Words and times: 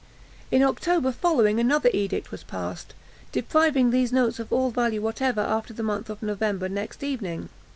In 0.49 0.63
October 0.63 1.11
following 1.11 1.59
another 1.59 1.91
edict 1.93 2.31
was 2.31 2.43
passed, 2.43 2.95
depriving 3.31 3.91
these 3.91 4.11
notes 4.11 4.39
of 4.39 4.51
all 4.51 4.71
value 4.71 4.99
whatever 5.03 5.41
after 5.41 5.75
the 5.75 5.83
month 5.83 6.09
of 6.09 6.23
November 6.23 6.67
next 6.67 7.03
ensuing. 7.03 7.49